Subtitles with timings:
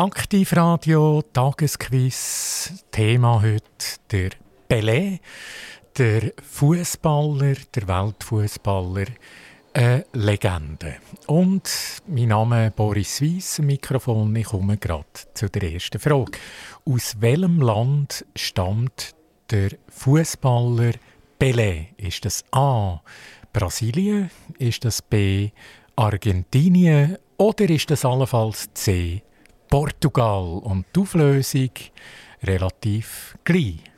[0.00, 2.84] Aktivradio Tagesquiz.
[2.90, 3.66] Thema heute
[4.10, 4.30] der
[4.66, 5.20] Pelé,
[5.98, 9.04] der Fußballer, der Weltfußballer,
[9.74, 10.96] eine Legende.
[11.26, 11.68] Und
[12.06, 14.34] mein Name ist Boris Weiss, Mikrofon.
[14.36, 16.32] Ich komme gerade zu der ersten Frage.
[16.86, 19.14] Aus welchem Land stammt
[19.50, 20.92] der Fußballer
[21.38, 21.88] Pelé?
[21.98, 23.02] Ist das A.
[23.52, 24.30] Brasilien?
[24.56, 25.50] Ist das B.
[25.94, 27.18] Argentinien?
[27.36, 29.22] Oder ist das allenfalls C.
[29.70, 31.70] Portugal und die Auflösung
[32.42, 33.89] relativ gleich.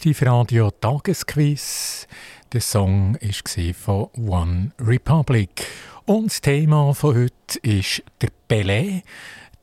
[0.00, 2.08] Aktivradio Tagesquiz.
[2.50, 5.66] Der Song war von One Republic.
[6.06, 9.02] Und das Thema von heute ist der Pelé,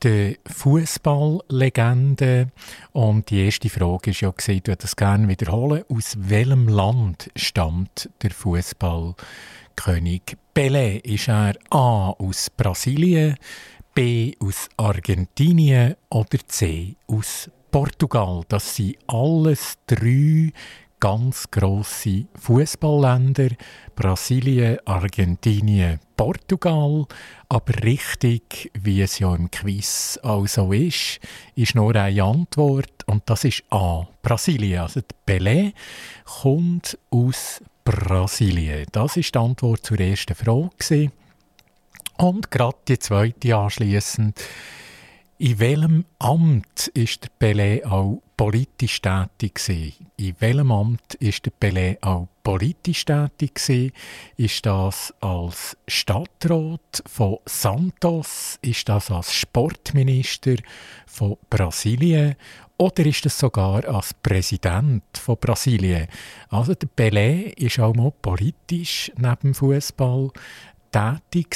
[0.04, 2.52] die Fußballlegende.
[2.92, 5.84] Und die erste Frage ist ja, ich würde das gerne wiederholen.
[5.90, 10.22] Aus welchem Land stammt der Fußballkönig
[10.56, 11.04] Pelé?
[11.04, 13.38] Ist er A aus Brasilien,
[13.96, 18.42] B aus Argentinien oder C aus Portugal.
[18.48, 20.52] Das sind alles drei
[21.00, 23.50] ganz grosse Fußballländer
[23.96, 27.06] Brasilien, Argentinien, Portugal.
[27.50, 31.20] Aber richtig, wie es ja im Quiz also ist,
[31.54, 34.08] ist nur eine Antwort und das ist A.
[34.24, 34.80] Brasilien.
[34.80, 35.74] Also Pelé
[36.42, 38.88] kommt aus Brasilien.
[38.92, 41.12] Das ist die Antwort zur ersten Frage.
[42.18, 44.36] Und gerade die zweite anschließend.
[45.40, 49.62] In welchem Amt ist der Pelé auch politisch tätig?
[50.18, 53.94] In welchem Amt ist der Pelé auch politisch tätig?
[54.36, 58.58] Ist das als Stadtrat von Santos?
[58.64, 60.56] Ist das als Sportminister
[61.06, 62.36] von Brasilien?
[62.78, 66.08] Oder ist es sogar als Präsident von Brasilien?
[66.50, 70.32] Also der Pelé ist auch mal politisch neben dem Fußball
[70.92, 71.54] tätig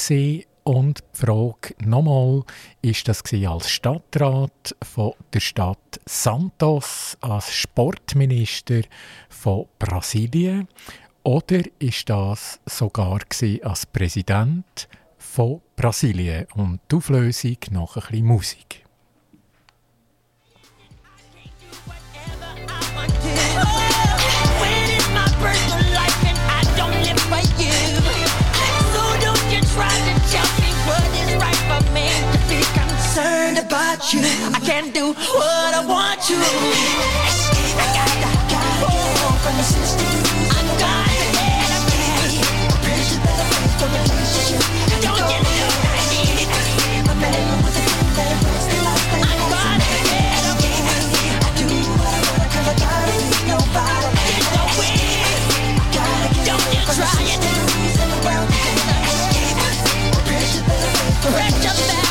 [0.72, 2.44] und die Frage nochmal,
[2.82, 8.82] ist das als Stadtrat von der Stadt Santos, als Sportminister
[9.28, 10.70] von Brasilien
[11.24, 13.20] oder ist das sogar
[13.64, 14.88] als Präsident
[15.18, 16.48] von Brasilien?
[16.56, 18.86] Und die Auflösung nach ein bisschen Musik.
[34.02, 34.22] without you.
[34.54, 36.36] I can't do what I want to.
[37.78, 39.64] I got to, get from the.
[40.50, 41.08] I got
[43.82, 44.62] relationship.
[45.02, 45.58] Don't get it.
[48.92, 50.06] I got it.
[51.32, 53.50] I do what I I gotta be
[55.62, 57.42] I gotta Don't you try it.
[61.22, 62.11] Pressure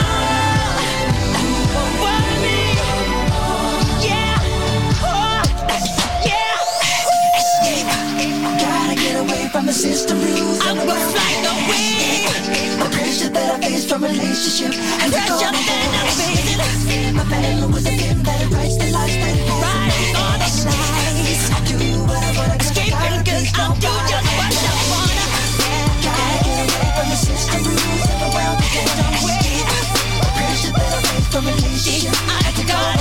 [9.73, 10.19] system.
[10.19, 10.59] system rules.
[10.59, 12.27] I was like a weed.
[12.75, 17.13] The pressure that I face from relationship and pressure that I face.
[17.15, 21.43] My battle with the pen that writes the lies that writing all the lies.
[21.51, 22.59] I do what I wanna.
[22.59, 25.25] Escaping cause I do just what I wanna.
[26.03, 28.03] Gotta get away from the system rules.
[28.11, 29.55] Overwhelmed because I'm weak.
[30.19, 32.15] The pressure that I face from relationship.
[32.27, 33.00] I got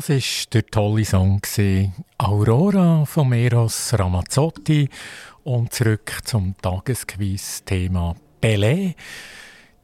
[0.00, 1.42] Das war der tolle Song
[2.16, 4.88] Aurora von Eros Ramazzotti
[5.44, 8.94] und zurück zum Tagesquiz-Thema Pelé.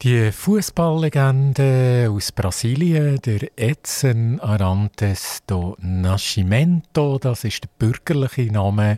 [0.01, 8.97] Die Fußballlegende aus Brasilien, der Edson Arantes do Nascimento, das ist der bürgerliche Name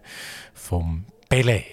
[0.53, 1.63] vom Pelé.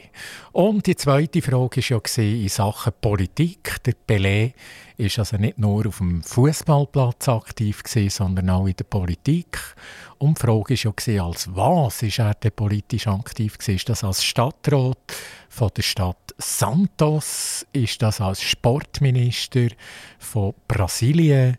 [0.50, 3.76] Und die zweite Frage war ja in Sachen Politik.
[3.85, 4.55] Der Pelé
[4.97, 9.59] ist also nicht nur auf dem Fußballplatz aktiv gewesen, sondern auch in der Politik.
[10.19, 13.76] Und die Frage war ja, als was ist er denn politisch aktiv gewesen?
[13.76, 14.99] Ist das als Stadtrat
[15.49, 17.67] von der Stadt Santos?
[17.73, 19.69] Ist das als Sportminister
[20.19, 21.59] von Brasilien?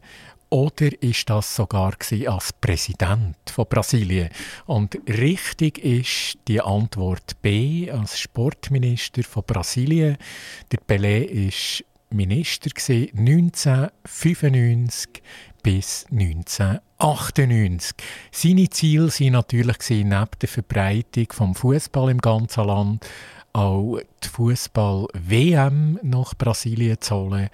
[0.50, 4.30] Oder ist das sogar gewesen als Präsident von Brasilien?
[4.66, 10.18] Und richtig ist die Antwort B als Sportminister von Brasilien.
[10.72, 15.22] Der Pelé ist Minister gewesen, 1995
[15.62, 17.96] bis 1998.
[18.32, 23.06] Seine Ziele waren natürlich neben der Verbreitung vom Fußball im ganzen Land
[23.58, 27.50] auch die Fußball-WM nach Brasilien zu holen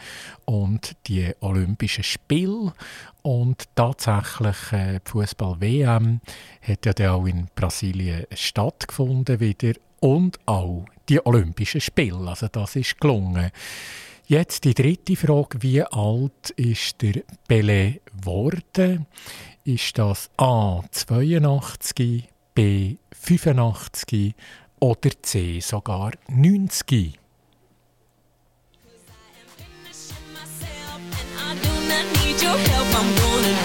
[0.46, 2.74] und die Olympischen Spiele.
[3.22, 6.20] Und tatsächlich, äh, die Fußball-WM
[6.62, 12.28] hat ja dann auch in Brasilien stattgefunden wieder und auch die Olympischen Spiele.
[12.28, 13.52] Also das ist gelungen.
[14.26, 15.62] Jetzt die dritte Frage.
[15.62, 19.06] Wie alt ist der Pelé geworden?
[19.66, 24.34] Ist das A 82, B 85
[24.80, 27.20] oder C sogar 90?
[31.36, 32.88] I do not need your help.
[32.96, 33.63] I'm gonna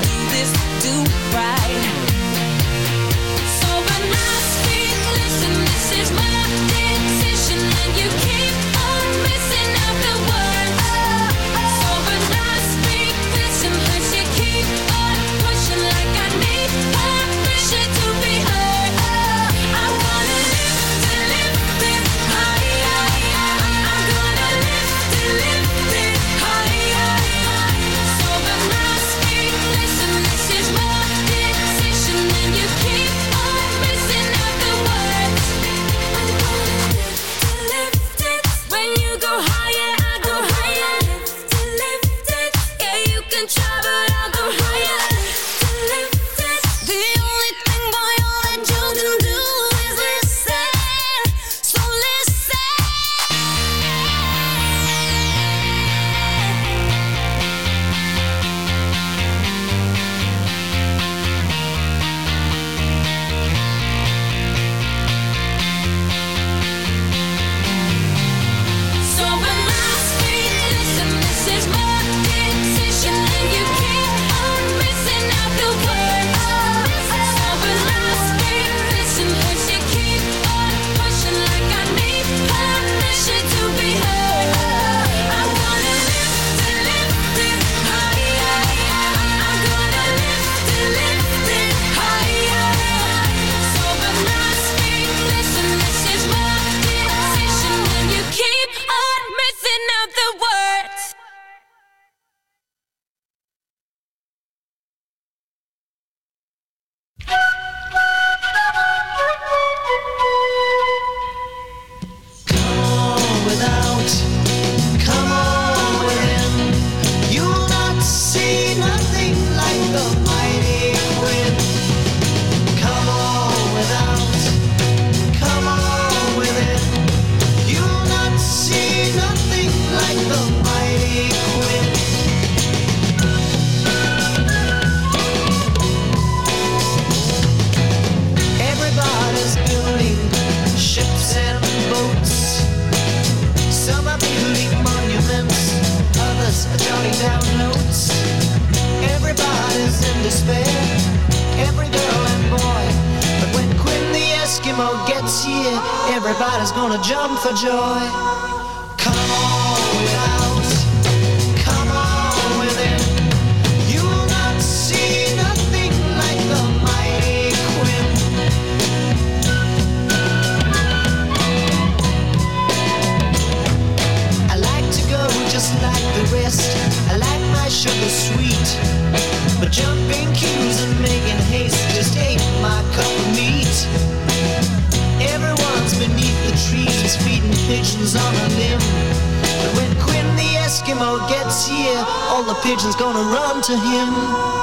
[192.79, 194.58] Satan's gonna run to him.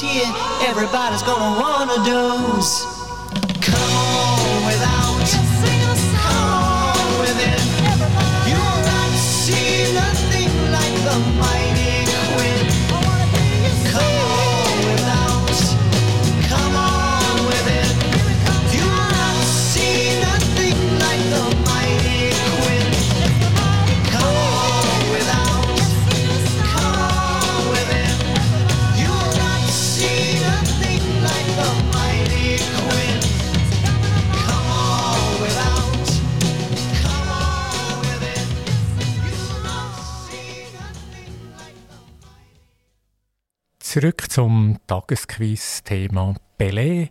[0.00, 0.32] Here,
[0.62, 2.89] everybody's gonna wanna doze.
[43.92, 47.08] Zurück zum Tagesquiz-Thema Pelé,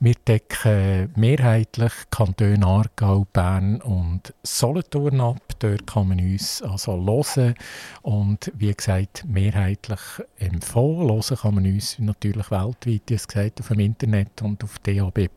[0.00, 5.40] Wir decken mehrheitlich Kantone Aargau, Bern und Solothurn ab.
[5.60, 7.54] Dort kann man uns also hören
[8.02, 10.00] und wie gesagt mehrheitlich
[10.38, 11.08] empfohlen.
[11.08, 15.30] Hören kann man uns natürlich weltweit, wie gesagt, auf dem Internet und auf DAB+.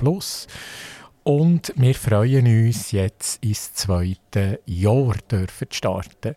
[1.28, 6.36] Und wir freuen uns, jetzt ins zweite Jahr dürfen starten.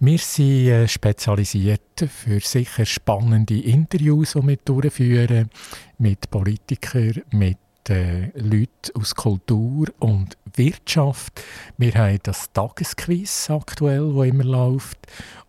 [0.00, 5.50] Wir sind äh, spezialisiert für sicher spannende Interviews, die wir durchführen
[5.98, 7.58] mit Politikern, mit
[7.90, 11.42] äh, Leuten aus Kultur und Wirtschaft.
[11.76, 15.00] Wir haben das Tagesquiz aktuell, das immer läuft.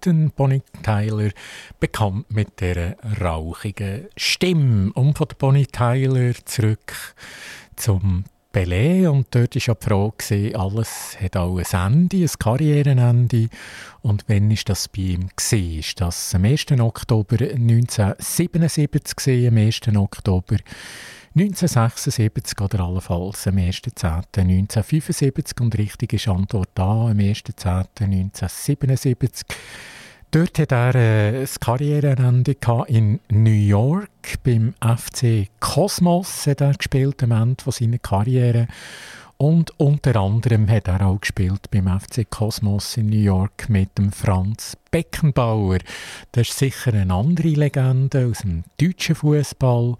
[0.05, 0.31] Mountain.
[0.35, 1.31] Bonnie Tyler,
[1.79, 4.91] bekannt mit der rauchigen Stimme.
[4.93, 7.15] Und von Bonnie Tyler zurück
[7.75, 9.07] zum Pelé.
[9.07, 13.49] Und dort war ja die Frage, alles hat auch ein Ende, ein Karrierenende.
[14.01, 15.29] Und wann war das bei ihm?
[15.35, 15.79] Gewesen?
[15.79, 16.71] Ist das am 1.
[16.79, 19.81] Oktober 1977 gewesen, am 1.
[19.95, 20.57] Oktober
[21.37, 29.43] 1976 oder allenfalls am 1.10.1975 und richtig ist Antwort A, am 1.10.1977.
[30.31, 32.55] Dort hat er äh, das Karriereende
[32.87, 38.67] in New York beim FC Cosmos hat er gespielt am Ende seiner Karriere
[39.35, 44.13] und unter anderem hat er auch gespielt beim FC Cosmos in New York mit dem
[44.13, 45.79] Franz Beckenbauer.
[46.31, 49.97] Das ist sicher eine andere Legende aus dem deutschen Fußball.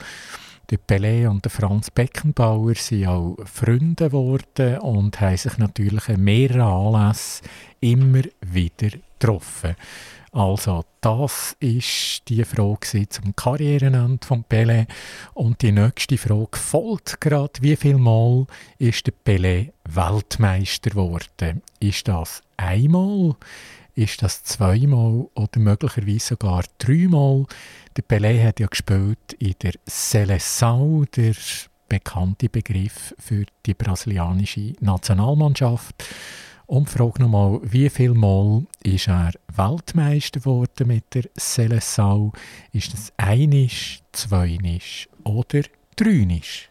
[0.72, 6.24] Der Pelé und der Franz Beckenbauer sind auch Freunde geworden und haben sich natürlich an
[6.24, 7.48] mehreren Anlässen
[7.82, 9.76] immer wieder getroffen.
[10.32, 14.88] Also, das ist die Frage zum Karrierenende von Pelé.
[15.34, 17.54] Und die nächste Frage folgt gerade.
[17.62, 18.48] Wie viel Mal
[18.80, 21.62] ist der Pelé Weltmeister geworden?
[21.80, 23.36] Ist das einmal?
[23.98, 27.46] Ist das zweimal oder möglicherweise sogar dreimal?
[27.96, 31.34] Der Pelé hat ja gespielt in der Seleção, der
[31.88, 35.96] bekannte Begriff für die brasilianische Nationalmannschaft.
[36.68, 42.34] Und frage nochmal, wie viel Mal ist er Weltmeister geworden mit der Seleção?
[42.74, 45.62] Ist das einisch, zweinisch oder
[45.96, 46.70] dreinisch?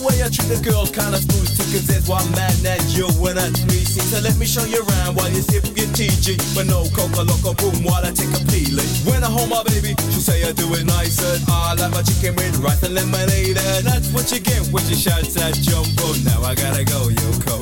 [0.00, 1.86] The way I treat the girls, kinda smooth tickets.
[1.86, 4.00] That's why I'm mad at you when I three C.
[4.00, 6.36] So let me show you around while you sip your TG.
[6.54, 8.88] But no coca loco boom while I take a peeling.
[9.04, 12.02] When I hold my baby, she say I do it nice and I like my
[12.02, 16.06] chicken with rice and lemonade and that's what you get when you shout that jumbo.
[16.24, 17.59] Now I gotta go, yo.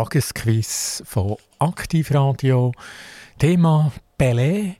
[0.00, 2.72] Tagesquiz von Aktivradio.
[3.38, 4.76] Thema Pelé.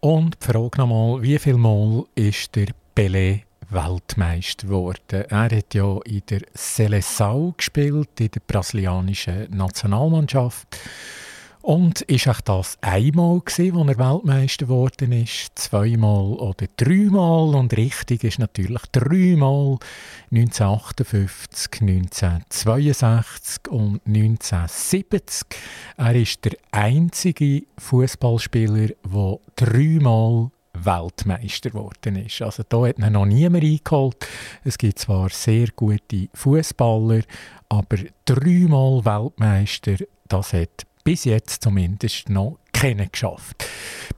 [0.00, 5.24] Und die Frage nochmal, wie viel Mal ist der Pelé Weltmeister geworden?
[5.30, 10.66] Er hat ja in der Seleção gespielt, in der brasilianischen Nationalmannschaft.
[11.68, 17.54] Und ist auch das einmal gewesen, wo er Weltmeister geworden ist, zweimal oder dreimal?
[17.54, 19.76] Und richtig ist natürlich dreimal
[20.32, 25.46] 1958, 1962 und 1970.
[25.98, 32.40] Er ist der einzige Fußballspieler, der dreimal Weltmeister geworden ist.
[32.40, 34.26] Also da hat man noch niemand eingeholt.
[34.64, 37.24] Es gibt zwar sehr gute Fußballer,
[37.68, 39.96] aber dreimal Weltmeister,
[40.28, 42.58] das hat bis jetzt zumindest noch
[43.10, 43.64] geschafft.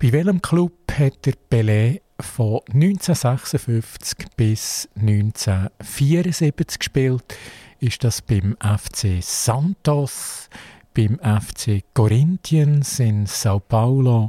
[0.00, 7.22] Bei welchem Club hat der Pelé von 1956 bis 1974 gespielt?
[7.78, 10.50] Ist das beim FC Santos,
[10.92, 14.26] beim FC Corinthians in Sao Paulo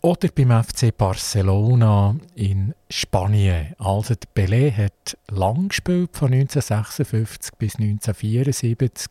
[0.00, 3.74] oder beim FC Barcelona in Spanien.
[3.78, 9.10] Also der Pelé hat lang gespielt, von 1956 bis 1974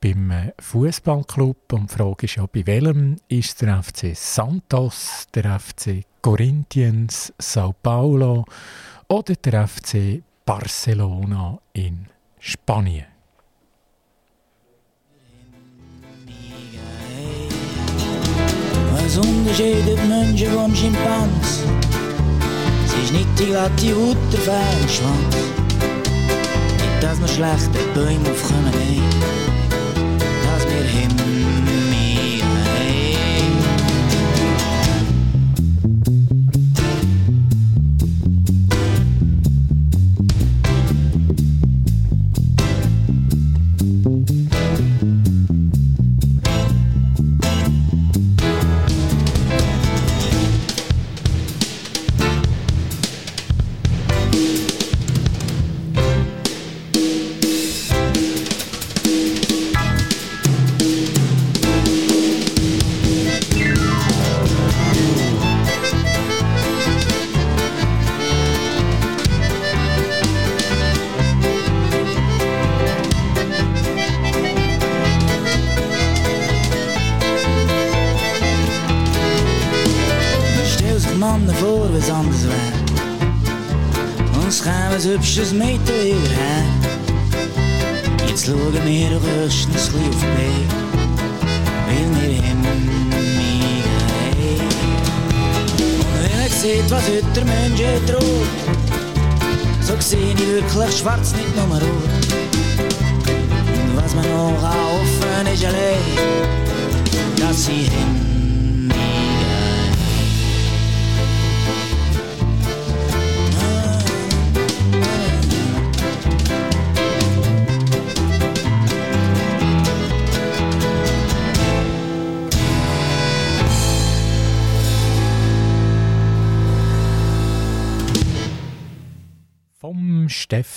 [0.00, 6.04] beim Fußballclub und die Frage ist ja, bei welchem ist der FC Santos, der FC
[6.22, 8.44] Corinthians, Sao Paulo
[9.08, 12.06] oder der FC Barcelona in
[12.38, 13.06] Spanien?
[18.92, 21.64] Was unterscheidet Menschen von Schimpans?
[22.86, 25.36] Es ist nicht die glatte Haut, der Fähnenschwanz.
[26.72, 29.00] Nicht, dass wir schlechte Bäume aufkommen, nein.
[29.00, 29.39] hübsches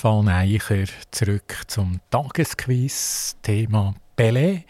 [0.03, 4.63] Stefan Eicher zurück zum Tagesquiz, Thema Pelé.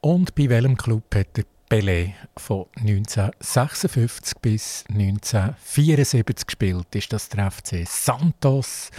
[0.00, 6.86] Und bei welchem Club hat der Pelé von 1956 bis 1974 gespielt?
[6.94, 8.90] Ist das der FC Santos,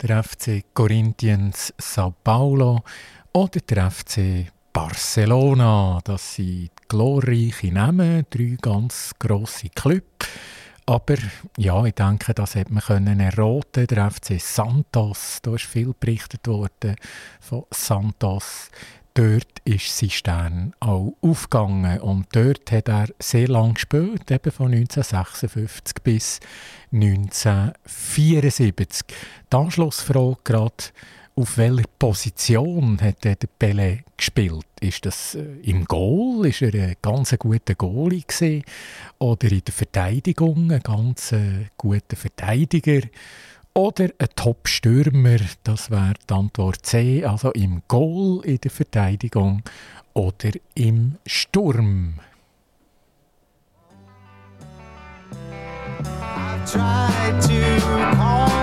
[0.00, 2.82] der FC Corinthians Sao Paulo
[3.34, 5.98] oder der FC Barcelona?
[6.02, 10.28] Das sind glorreiche Namen, drei ganz grosse Clubs.
[10.86, 11.16] Aber
[11.56, 13.86] ja, ich denke, das hätte man können erraten.
[13.86, 16.96] Der FC Santos, da ist viel berichtet worden
[17.40, 18.70] von Santos.
[19.14, 24.72] Dort ist sein Stern auch aufgegangen und dort hat er sehr lange gespielt, eben von
[24.72, 26.38] 1956 bis
[26.92, 29.04] 1974.
[29.52, 30.84] Die Anschlussfrage gerade,
[31.40, 34.66] auf welcher Position hat der Pele gespielt?
[34.80, 36.46] Ist das äh, im Goal?
[36.46, 38.62] Ist er ein ganz guter Goalie?
[39.18, 43.00] Oder in der Verteidigung ein ganz äh, guter Verteidiger?
[43.72, 45.38] Oder ein Top-Stürmer?
[45.64, 47.24] Das wäre die Antwort C.
[47.24, 49.62] Also im Goal, in der Verteidigung
[50.12, 52.14] oder im Sturm?
[56.02, 57.80] I tried to
[58.16, 58.59] call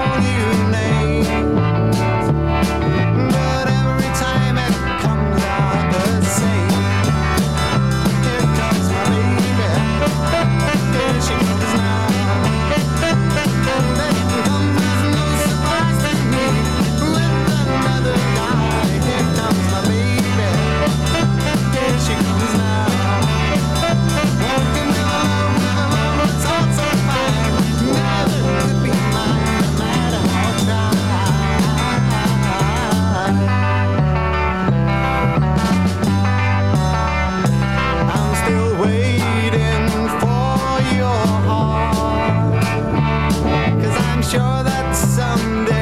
[44.30, 45.77] sure that someday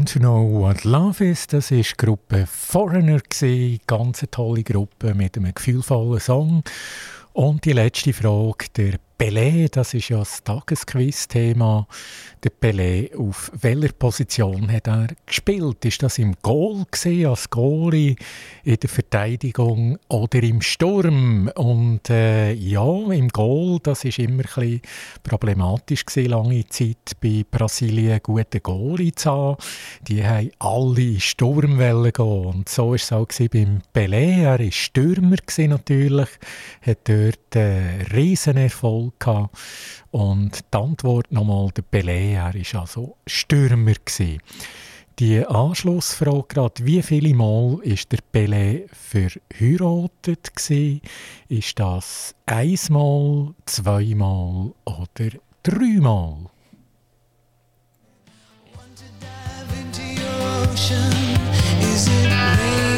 [0.00, 1.46] Want to Know What Love Is.
[1.46, 3.80] Das war die Gruppe Foreigner, gewesen.
[3.86, 6.62] ganz eine tolle Gruppe mit einem gefühlvollen Song.
[7.34, 11.86] Und die letzte Frage, der Pelé, das ist ja das Tagesquiz-Thema.
[12.42, 15.84] Der Pelé, auf welcher Position hat er gespielt?
[15.84, 18.16] Ist das im Goal gewesen, als Goalie,
[18.64, 21.50] in der Verteidigung oder im Sturm?
[21.54, 24.80] Und äh, ja, im Goal, das ist immer ein
[25.22, 29.56] problematisch gewesen, lange Zeit bei Brasilien gute Goalie zu haben.
[30.08, 32.46] Die haben alle in Sturmwellen gehen.
[32.46, 34.44] Und so war es auch beim Pelé.
[34.44, 36.30] Er war Stürmer gewesen, natürlich,
[36.80, 39.56] hat dort einen riesen Erfolg gehabt.
[40.10, 43.94] Und die Antwort nochmal, der Pelé, er war also Stürmer.
[44.04, 44.40] Gewesen.
[45.18, 51.02] Die Anschlussfrage gerade, wie viele Mal ist der Pelé verheiratet gewesen?
[51.48, 55.30] Ist das einmal, zweimal oder
[55.62, 56.46] dreimal?
[61.82, 62.89] Is it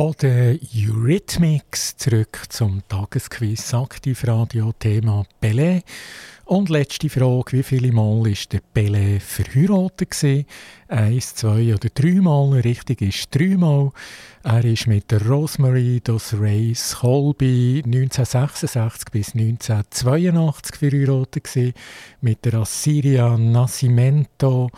[0.00, 5.82] Von den Eurythmics zurück zum Tagesquiz Aktivradio Thema Pelé.
[6.46, 10.46] Und letzte Frage, wie viele Mal war der Pelé verheiratet?
[10.88, 12.60] Eins, zwei oder dreimal?
[12.60, 13.90] Richtig ist dreimal.
[14.42, 21.74] Er ist mit der Rosemary dos Reis Colby 1966 bis 1982 verheiratet.
[22.22, 24.70] Mit der Assiria Nascimento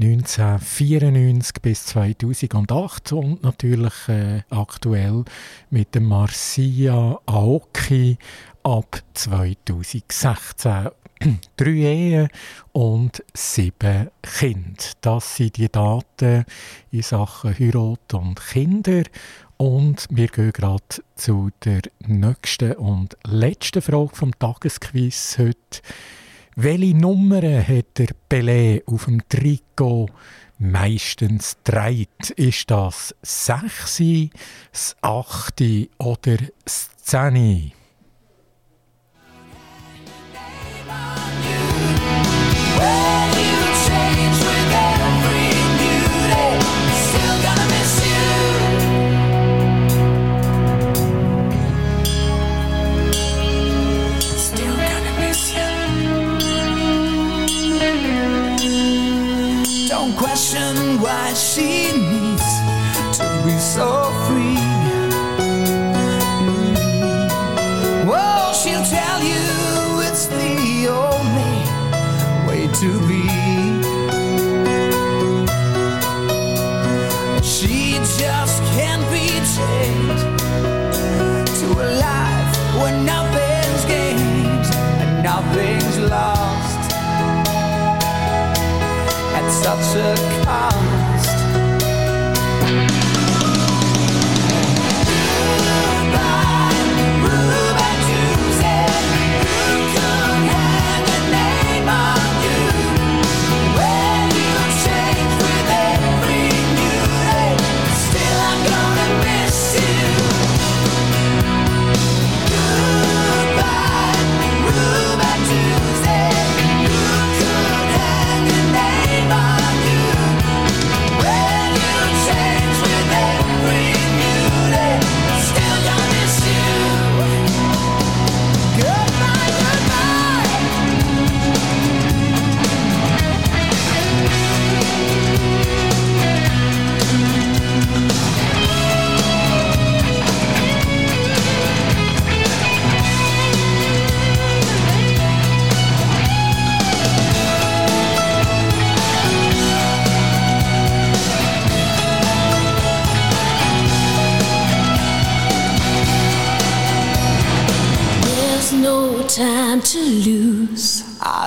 [0.00, 5.24] 1994 bis 2008 und natürlich äh, aktuell
[5.70, 8.16] mit dem Marcia Aoki
[8.62, 10.90] ab 2016.
[11.56, 12.28] Drei Ehen
[12.70, 14.84] und sieben Kinder.
[15.00, 16.44] Das sind die Daten
[16.92, 19.02] in Sachen Heirat und Kinder.
[19.56, 20.84] Und wir gehen gerade
[21.16, 25.82] zu der nächsten und letzten Frage vom Tagesquiz heute.
[26.60, 30.08] Welche Nummer hat der Pelé auf dem Trikot
[30.58, 32.30] meistens dreit?
[32.34, 34.02] Ist das 6,
[34.72, 35.62] das 8
[35.98, 37.77] oder das 10?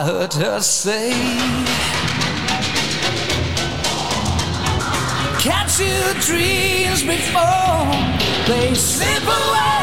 [0.02, 1.12] I heard her say,
[5.40, 9.81] Catch your dreams before they slip away.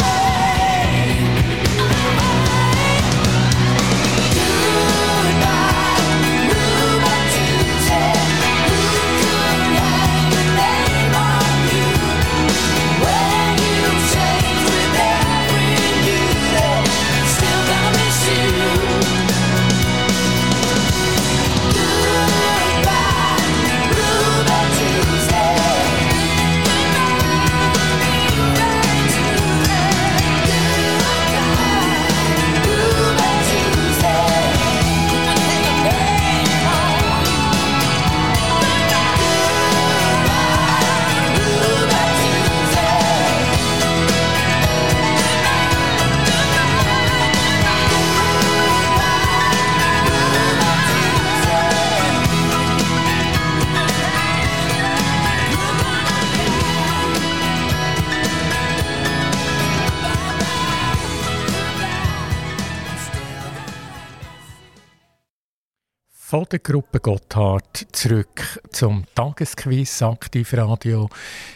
[66.30, 71.08] Von der Gruppe Gotthard zurück zum Tagesquiz Aktivradio.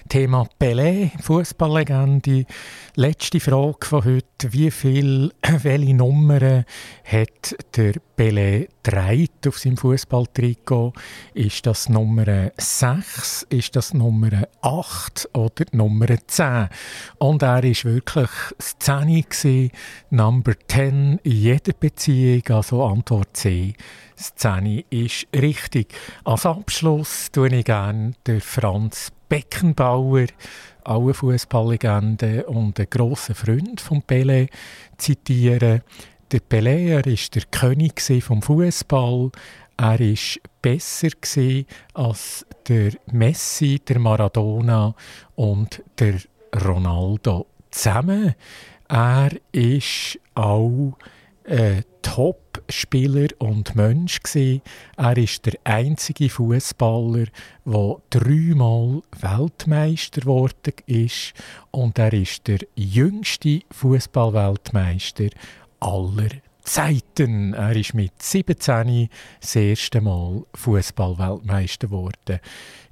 [0.08, 2.46] Thema Pelé, Fußballlegende.
[2.94, 4.50] Letzte Frage von heute.
[4.50, 5.30] Wie viel,
[5.62, 6.64] welche Nummern
[7.04, 7.92] hat der
[8.22, 10.92] Pelé dreit auf seinem Fußballtrikot?
[11.34, 16.68] Ist das Nummer 6, ist das Nummer 8 oder Nummer 10?
[17.18, 19.70] Und er war wirklich das 10 gewesen,
[20.10, 23.74] Number 10 in jeder Beziehung, also Antwort C.
[24.14, 25.92] 10 ist richtig.
[26.22, 30.26] Als Abschluss tue ich gerne den Franz Beckenbauer,
[30.84, 34.48] alle Fußballlegenden und ein grosser Freund von Pelé
[34.96, 35.82] zitieren.
[36.32, 39.30] Der Pelé, er ist der König vom Fußball.
[39.76, 41.10] Er ist besser
[41.92, 44.94] als der Messi, der Maradona
[45.34, 46.14] und der
[46.64, 48.34] Ronaldo zusammen.
[48.88, 50.96] Er ist auch
[51.44, 54.18] ein Top-Spieler und Mensch.
[54.96, 57.26] Er ist der einzige Fußballer,
[57.66, 61.34] der dreimal Weltmeister geworden ist
[61.70, 65.28] und er ist der jüngste Fußballweltmeister
[65.82, 66.30] aller
[66.62, 67.54] Zeiten.
[67.54, 69.08] Er ist mit 17
[69.40, 72.38] das erste Mal Fußballweltmeister geworden.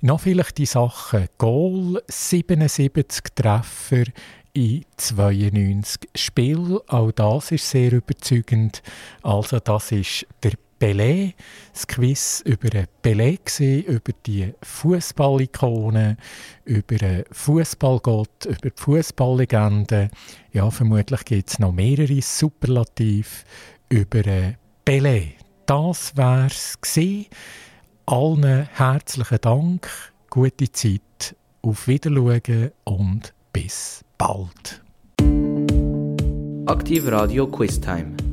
[0.01, 4.05] Noch vielleicht die Sachen: Goal, 77 Treffer
[4.53, 6.79] in 92 Spielen.
[6.89, 8.83] Auch das ist sehr überzeugend.
[9.23, 11.35] Also das ist der Pelé,
[11.75, 12.71] das Quiz über
[13.03, 16.17] Pelé gewesen, über die Fußballikone,
[16.65, 20.11] über einen Fußballgott, über die Fußballlegende.
[20.53, 23.45] Ja, vermutlich gibt es noch mehrere Superlativ
[23.91, 24.23] über
[24.87, 25.33] Pelé.
[25.67, 27.27] Das wär's gewesen.
[28.07, 29.89] Allen herzlichen Dank,
[30.31, 34.83] gute Zeit, auf Wiedersehen und bis bald.
[36.67, 38.30] Aktiv Radio Quiz Time.